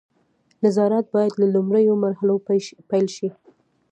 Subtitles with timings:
[0.63, 2.35] نظارت باید له لومړیو مرحلو
[2.89, 3.29] پیل شي.